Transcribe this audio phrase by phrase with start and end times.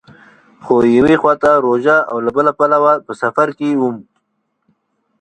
[0.63, 3.97] خو یوې خوا ته روژه او له بله پلوه په سفر کې وم.